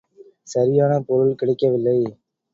சரியான 0.43 0.93
பொருள் 1.01 1.35
கிடைக்கவில்லை. 1.35 1.97